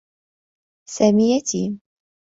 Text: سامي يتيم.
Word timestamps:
سامي 0.89 1.37
يتيم. 1.37 1.81